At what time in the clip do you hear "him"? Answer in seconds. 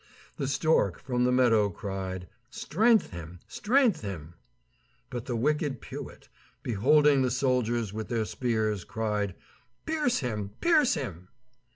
3.11-3.39, 4.01-4.33, 10.21-10.53, 10.95-11.27